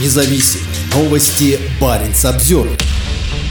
[0.00, 0.60] независим.
[0.94, 2.68] Новости Баренц обзор.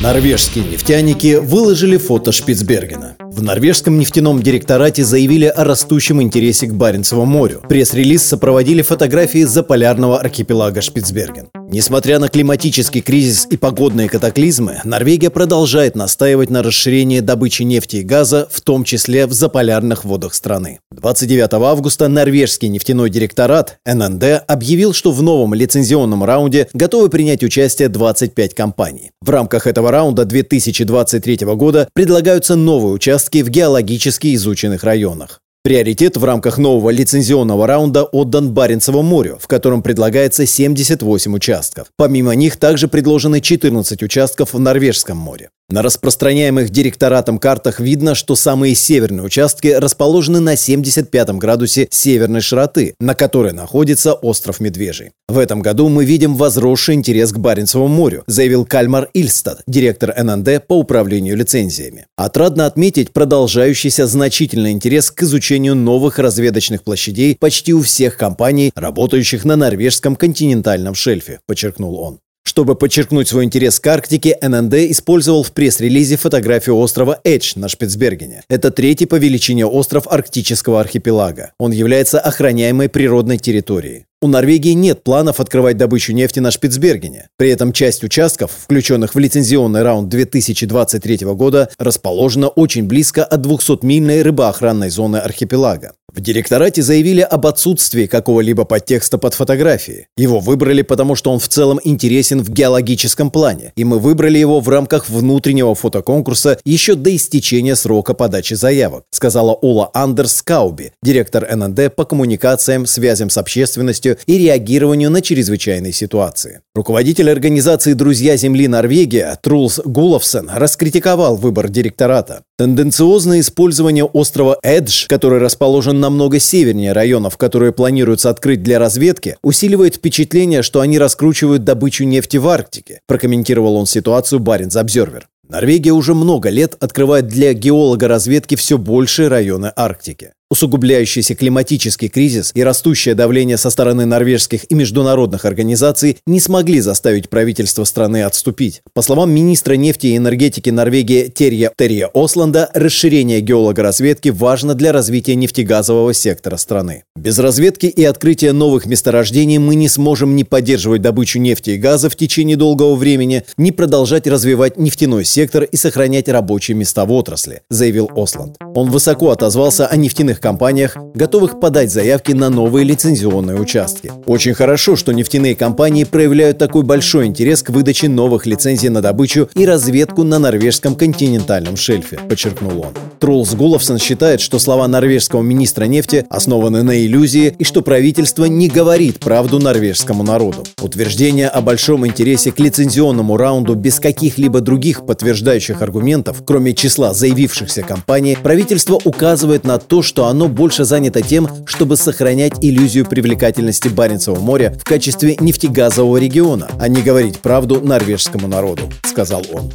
[0.02, 3.16] Норвежские нефтяники выложили фото Шпицбергена.
[3.20, 7.62] В норвежском нефтяном директорате заявили о растущем интересе к Баренцеву морю.
[7.70, 11.48] Пресс-релиз сопроводили фотографии заполярного архипелага Шпицберген.
[11.70, 18.04] Несмотря на климатический кризис и погодные катаклизмы, Норвегия продолжает настаивать на расширении добычи нефти и
[18.04, 20.80] газа, в том числе в заполярных водах страны.
[20.92, 27.90] 29 августа норвежский нефтяной директорат ННД объявил, что в новом лицензионном раунде готовы принять участие
[27.90, 29.12] 25 компаний.
[29.22, 35.40] В рамках этого раунда 2023 года предлагаются новые участки в геологически изученных районах.
[35.74, 41.88] Приоритет в рамках нового лицензионного раунда отдан Баренцеву морю, в котором предлагается 78 участков.
[41.98, 45.50] Помимо них также предложены 14 участков в Норвежском море.
[45.70, 52.94] На распространяемых директоратом картах видно, что самые северные участки расположены на 75 градусе северной широты,
[53.00, 55.14] на которой находится остров Медвежий.
[55.28, 60.68] В этом году мы видим возросший интерес к Баренцеву морю, заявил Кальмар Ильстад, директор ННД
[60.68, 62.06] по управлению лицензиями.
[62.18, 69.46] Отрадно отметить продолжающийся значительный интерес к изучению новых разведочных площадей почти у всех компаний, работающих
[69.46, 72.20] на норвежском континентальном шельфе, подчеркнул он.
[72.46, 78.44] Чтобы подчеркнуть свой интерес к Арктике, ННД использовал в пресс-релизе фотографию острова Эдж на Шпицбергене.
[78.50, 81.54] Это третий по величине остров арктического архипелага.
[81.58, 84.06] Он является охраняемой природной территорией.
[84.24, 87.28] У Норвегии нет планов открывать добычу нефти на Шпицбергене.
[87.36, 94.22] При этом часть участков, включенных в лицензионный раунд 2023 года, расположена очень близко от 200-мильной
[94.22, 95.92] рыбоохранной зоны архипелага.
[96.14, 100.06] В директорате заявили об отсутствии какого-либо подтекста под фотографией.
[100.16, 104.60] Его выбрали, потому что он в целом интересен в геологическом плане, и мы выбрали его
[104.60, 111.48] в рамках внутреннего фотоконкурса еще до истечения срока подачи заявок, сказала Ола Андерс Кауби, директор
[111.52, 116.62] ННД по коммуникациям, связям с общественностью и реагированию на чрезвычайные ситуации.
[116.76, 122.44] Руководитель организации «Друзья Земли Норвегия» Трулс Гуловсен раскритиковал выбор директората.
[122.58, 129.96] Тенденциозное использование острова Эдж, который расположен намного севернее районов, которые планируется открыть для разведки, усиливает
[129.96, 135.28] впечатление, что они раскручивают добычу нефти в Арктике, прокомментировал он ситуацию Баренц Обзервер.
[135.50, 140.32] Норвегия уже много лет открывает для геолога разведки все большие районы Арктики.
[140.50, 147.30] Усугубляющийся климатический кризис и растущее давление со стороны норвежских и международных организаций не смогли заставить
[147.30, 148.82] правительство страны отступить.
[148.94, 155.36] По словам министра нефти и энергетики Норвегии Терья, Терья Осланда, расширение геологоразведки важно для развития
[155.36, 157.04] нефтегазового сектора страны.
[157.16, 162.10] Без разведки и открытия новых месторождений мы не сможем ни поддерживать добычу нефти и газа
[162.10, 167.62] в течение долгого времени, ни продолжать развивать нефтяной сектор и сохранять рабочие места в отрасли,
[167.70, 168.58] заявил Осланд.
[168.76, 174.12] Он высоко отозвался о нефтяных компаниях, готовых подать заявки на новые лицензионные участки.
[174.26, 179.50] Очень хорошо, что нефтяные компании проявляют такой большой интерес к выдаче новых лицензий на добычу
[179.56, 182.94] и разведку на норвежском континентальном шельфе, подчеркнул он.
[183.20, 188.68] Трулс Гуловсон считает, что слова норвежского министра нефти основаны на иллюзии и что правительство не
[188.68, 190.66] говорит правду норвежскому народу.
[190.82, 197.84] Утверждение о большом интересе к лицензионному раунду без каких-либо других подтверждающих аргументов, кроме числа заявившихся
[197.84, 204.76] компаний, правительство указывает на то, оно больше занято тем, чтобы сохранять иллюзию привлекательности Баренцева моря
[204.80, 209.72] в качестве нефтегазового региона, а не говорить правду норвежскому народу, сказал он.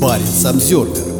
[0.00, 1.15] Баренц Обзервер